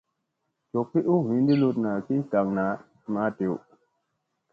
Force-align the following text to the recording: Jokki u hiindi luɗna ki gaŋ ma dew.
Jokki 0.71 0.99
u 1.13 1.15
hiindi 1.27 1.53
luɗna 1.61 1.91
ki 2.05 2.15
gaŋ 2.31 2.47
ma 3.13 3.23
dew. 3.37 3.55